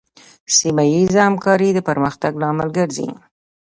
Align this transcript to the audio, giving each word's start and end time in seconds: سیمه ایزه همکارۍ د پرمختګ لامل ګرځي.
سیمه 0.57 0.85
ایزه 0.93 1.21
همکارۍ 1.29 1.69
د 1.73 1.79
پرمختګ 1.89 2.31
لامل 2.41 2.69
ګرځي. 2.77 3.07